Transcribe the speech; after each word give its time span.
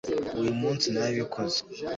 uyu 0.39 0.53
munsi 0.61 0.85
narabikoze 0.93 1.59